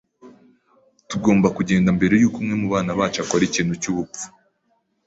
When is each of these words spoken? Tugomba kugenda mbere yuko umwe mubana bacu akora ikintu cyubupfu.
Tugomba 1.09 1.47
kugenda 1.57 1.89
mbere 1.97 2.13
yuko 2.21 2.37
umwe 2.41 2.55
mubana 2.61 2.91
bacu 2.99 3.17
akora 3.23 3.43
ikintu 3.49 3.73
cyubupfu. 3.81 4.25